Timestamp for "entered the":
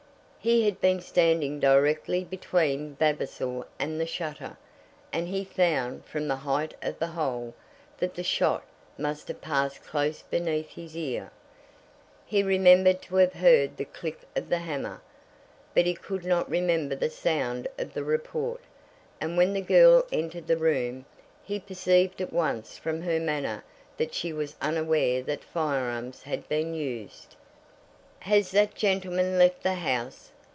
20.11-20.57